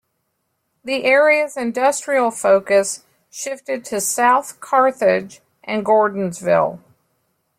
[0.83, 6.79] The area's industrial focus shifted to South Carthage and Gordonsville.